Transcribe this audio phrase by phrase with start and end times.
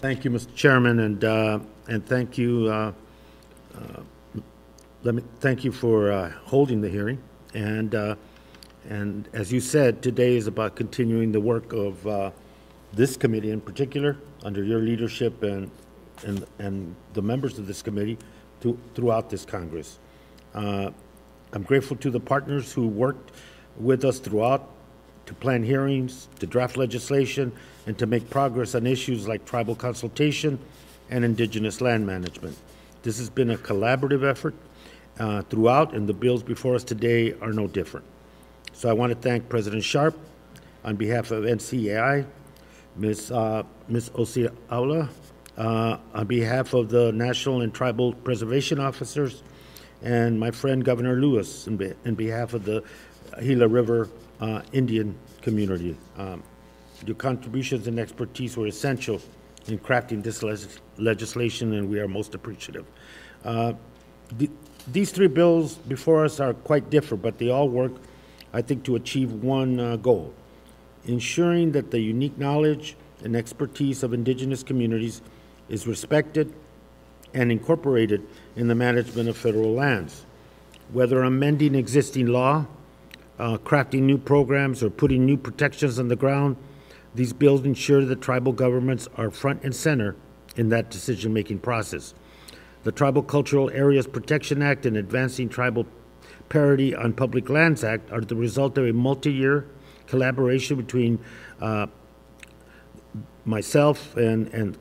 [0.00, 0.54] Thank you, Mr.
[0.54, 2.92] Chairman, and, uh, and thank you, uh,
[3.76, 4.00] uh,
[5.02, 7.22] let me, thank you for uh, holding the hearing.
[7.52, 8.14] And, uh,
[8.88, 12.32] and as you said, today is about continuing the work of
[12.94, 15.70] this committee in particular, under your leadership and,
[16.24, 18.16] and, and the members of this committee
[18.62, 19.98] to, throughout this Congress.
[20.54, 23.32] I'm grateful to the partners who worked
[23.76, 24.66] with us throughout
[25.30, 27.52] to plan hearings, to draft legislation,
[27.86, 30.58] and to make progress on issues like tribal consultation
[31.08, 32.56] and indigenous land management.
[33.04, 34.56] This has been a collaborative effort
[35.20, 38.04] uh, throughout, and the bills before us today are no different.
[38.72, 40.18] So I want to thank President Sharp
[40.84, 42.26] on behalf of NCAI,
[42.96, 43.30] Ms.
[43.30, 44.10] Uh, Ms.
[44.16, 45.06] Uh,
[45.56, 49.44] on behalf of the National and Tribal Preservation Officers,
[50.02, 52.82] and my friend Governor Lewis, in, be, in behalf of the
[53.40, 54.08] Gila River
[54.40, 55.96] uh, Indian community.
[56.16, 56.42] Um,
[57.06, 59.20] your contributions and expertise were essential
[59.66, 60.42] in crafting this
[60.98, 62.86] legislation, and we are most appreciative.
[63.44, 63.72] Uh,
[64.36, 64.50] the,
[64.90, 67.92] these three bills before us are quite different, but they all work,
[68.52, 70.34] I think, to achieve one uh, goal
[71.06, 75.22] ensuring that the unique knowledge and expertise of indigenous communities
[75.68, 76.52] is respected
[77.32, 80.24] and incorporated in the management of federal lands.
[80.92, 82.66] Whether amending existing law,
[83.40, 86.56] uh, crafting new programs, or putting new protections on the ground,
[87.14, 90.14] these bills ensure that tribal governments are front and center
[90.56, 92.14] in that decision making process.
[92.84, 95.86] The Tribal Cultural Areas Protection Act and Advancing Tribal
[96.48, 99.66] Parity on Public Lands Act are the result of a multi year
[100.06, 101.18] collaboration between
[101.60, 101.86] uh,
[103.44, 104.76] myself and, and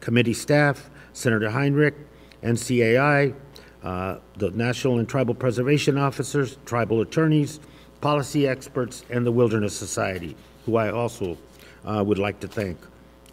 [0.00, 1.94] committee staff, Senator Heinrich,
[2.42, 3.34] NCAI,
[3.82, 7.60] uh, the National and Tribal Preservation Officers, tribal attorneys,
[8.02, 10.36] policy experts, and the Wilderness Society,
[10.66, 11.38] who I also
[11.86, 12.76] uh, would like to thank.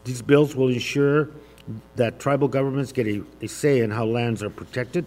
[0.06, 1.30] These bills will ensure
[1.95, 5.06] that tribal governments get a, a say in how lands are protected,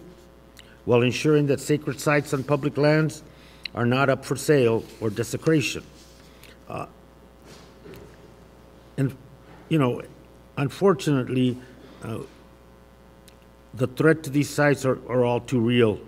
[0.85, 3.23] while ensuring that sacred sites on public lands
[3.73, 5.83] are not up for sale or desecration.
[6.69, 6.85] Uh,
[8.97, 9.15] and,
[9.69, 10.01] you know,
[10.57, 11.57] unfortunately,
[12.03, 12.19] uh,
[13.73, 15.99] the threat to these sites are, are all too real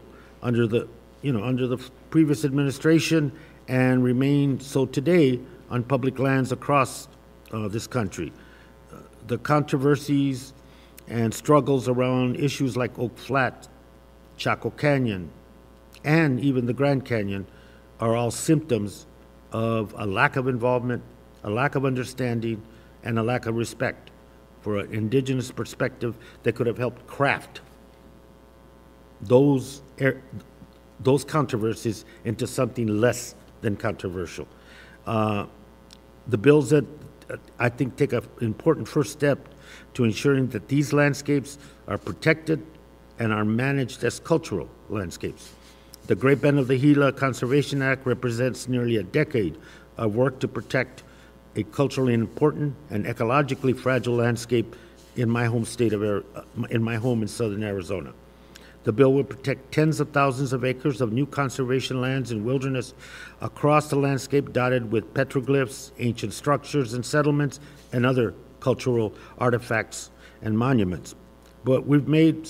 [0.44, 0.88] under the,
[1.22, 1.78] you know, under the
[2.16, 3.30] previous administration
[3.68, 5.38] and remain so today
[5.70, 7.10] on public lands across
[7.52, 8.32] uh, this country.
[8.90, 10.54] Uh, the controversies
[11.10, 13.68] and struggles around issues like Oak Flat,
[14.38, 15.30] Chaco Canyon,
[16.06, 17.46] and even the Grand Canyon
[18.00, 19.08] are all symptoms
[19.52, 21.04] of a lack of involvement,
[21.44, 22.62] a lack of understanding,
[23.04, 24.10] and a lack of respect
[24.62, 27.60] for an indigenous perspective that could have helped craft
[29.22, 30.22] those, er,
[31.00, 34.48] those controversies into something less than controversial.
[35.06, 35.46] Uh,
[36.28, 36.86] the bills that
[37.60, 39.50] I think take an important first step
[39.96, 41.58] to ensuring that these landscapes
[41.88, 42.66] are protected
[43.20, 45.52] and are managed as cultural landscapes.
[46.08, 49.58] The Great Bend of the Gila Conservation Act represents nearly a decade
[49.98, 51.04] of work to protect
[51.56, 54.76] a culturally important and ecologically fragile landscape
[55.16, 58.14] in my home state of uh, in my home in southern Arizona.
[58.86, 62.94] The bill will protect tens of thousands of acres of new conservation lands and wilderness
[63.42, 67.60] across the landscape dotted with petroglyphs, ancient structures and settlements,
[67.92, 70.12] and other cultural artifacts
[70.44, 71.16] and monuments.
[71.64, 72.48] But we've made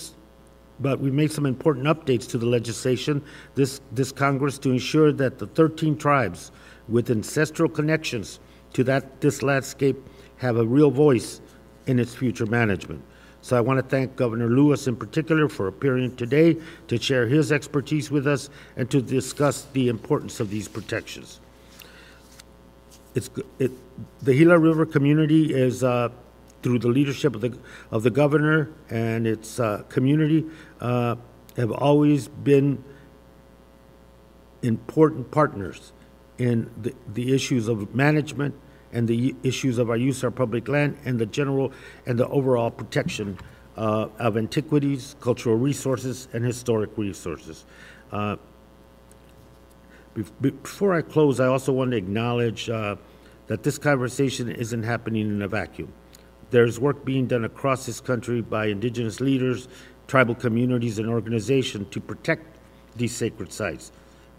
[0.77, 3.23] but we've made some important updates to the legislation
[3.55, 6.51] this, this Congress to ensure that the 13 tribes
[6.89, 8.41] with ancestral connections
[8.73, 9.95] to that, this landscape
[10.35, 11.39] have a real voice
[11.87, 13.01] in its future management.
[13.45, 16.57] So I want to thank Governor Lewis in particular for appearing today
[16.87, 21.39] to share his expertise with us and to discuss the importance of these protections.
[23.13, 23.29] It's,
[23.59, 23.69] it,
[24.23, 26.09] the Gila River community is uh,
[26.63, 27.55] through the leadership of the,
[27.91, 30.43] of the governor and its uh, community,
[30.81, 31.15] uh,
[31.55, 32.83] have always been
[34.63, 35.93] important partners
[36.39, 38.55] in the, the issues of management
[38.93, 41.71] and the issues of our use of our public land and the general
[42.05, 43.37] and the overall protection
[43.77, 47.65] uh, of antiquities, cultural resources, and historic resources.
[48.11, 48.37] Uh,
[50.39, 52.95] before I close, I also want to acknowledge uh,
[53.47, 55.91] that this conversation isn't happening in a vacuum.
[56.51, 59.67] There's work being done across this country by indigenous leaders,
[60.07, 62.45] tribal communities, and organizations to protect
[62.95, 63.91] these sacred sites.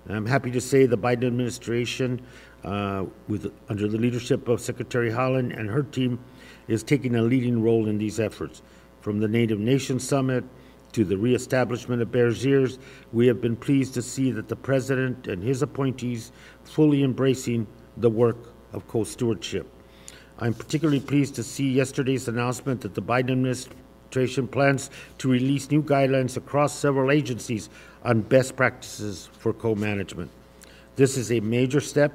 [0.09, 2.21] I'm happy to say the Biden administration,
[2.63, 6.21] uh, with, under the leadership of Secretary Haaland and her team,
[6.69, 8.63] is taking a leading role in these efforts.
[9.01, 10.45] From the Native Nations Summit
[10.93, 12.79] to the reestablishment of Bears Ears,
[13.13, 16.33] we have been pleased to see that the President and his appointees
[16.65, 17.67] fully embracing
[17.97, 19.67] the work of co stewardship.
[20.39, 25.83] I'm particularly pleased to see yesterday's announcement that the Biden administration plans to release new
[25.83, 27.69] guidelines across several agencies
[28.05, 30.31] on best practices for co-management.
[30.97, 32.13] This is a major step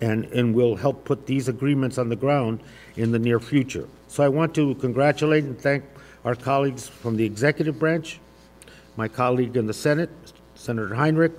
[0.00, 2.60] and, and will help put these agreements on the ground
[2.96, 3.88] in the near future.
[4.08, 5.84] So I want to congratulate and thank
[6.24, 8.20] our colleagues from the executive branch,
[8.96, 10.10] my colleague in the Senate,
[10.54, 11.32] Senator Heinrich,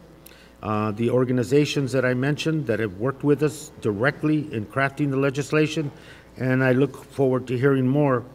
[0.64, 5.18] uh, the organizations that I mentioned that have worked with us directly in crafting the
[5.18, 5.92] legislation,
[6.38, 8.26] and I look forward to hearing more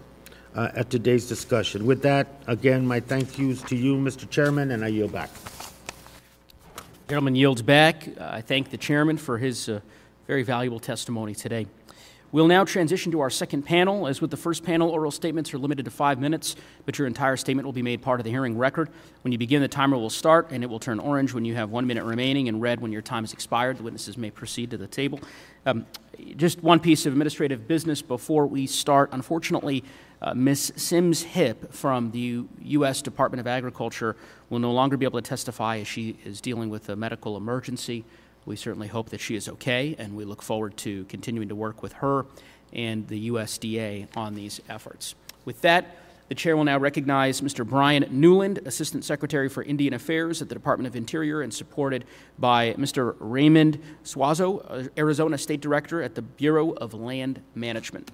[0.54, 1.86] uh, at today's discussion.
[1.86, 4.28] With that, again, my thank yous to you, Mr.
[4.28, 5.30] Chairman, and I yield back.
[7.08, 8.08] Gentleman yields back.
[8.18, 9.80] Uh, I thank the chairman for his uh,
[10.26, 11.66] very valuable testimony today.
[12.34, 14.08] We'll now transition to our second panel.
[14.08, 17.36] As with the first panel, oral statements are limited to five minutes, but your entire
[17.36, 18.88] statement will be made part of the hearing record.
[19.22, 21.70] When you begin, the timer will start and it will turn orange when you have
[21.70, 23.78] one minute remaining and red when your time has expired.
[23.78, 25.20] The witnesses may proceed to the table.
[25.64, 25.86] Um,
[26.34, 29.10] just one piece of administrative business before we start.
[29.12, 29.84] Unfortunately,
[30.20, 30.72] uh, Ms.
[30.74, 33.00] Simms Hipp from the U- U.S.
[33.00, 34.16] Department of Agriculture
[34.50, 38.04] will no longer be able to testify as she is dealing with a medical emergency.
[38.46, 41.82] We certainly hope that she is okay, and we look forward to continuing to work
[41.82, 42.26] with her
[42.72, 45.14] and the USDA on these efforts.
[45.44, 45.96] With that,
[46.28, 47.66] the chair will now recognize Mr.
[47.66, 52.06] Bryan Newland, Assistant Secretary for Indian Affairs at the Department of Interior, and supported
[52.38, 53.14] by Mr.
[53.18, 58.10] Raymond Suazo, uh, Arizona State Director at the Bureau of Land Management.